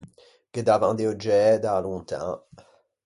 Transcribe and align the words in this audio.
Ghe 0.53 0.61
davan 0.67 0.95
de 0.97 1.03
euggiæ 1.09 1.43
da-a 1.63 1.79
lontan. 1.85 2.31